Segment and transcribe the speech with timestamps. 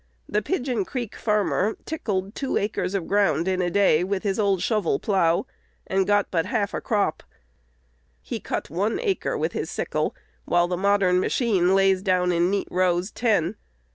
[0.27, 4.63] The Pigeon Creek farmer "tickled" two acres of ground in a day with his old
[4.63, 5.45] shovel plough,
[5.85, 7.21] and got but half a crop.
[8.23, 12.67] He cut one acre with his sickle, while the modern machine lays down in neat
[12.71, 13.57] rows ten.